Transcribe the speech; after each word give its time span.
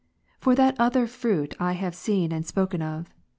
For 0.39 0.55
that 0.55 0.75
other 0.79 1.05
fruit 1.05 1.51
'^^— 1.57 1.57
I 1.63 1.73
have 1.73 1.93
seen 1.93 2.31
and 2.31 2.43
spoken 2.43 2.81
of. 2.81 3.07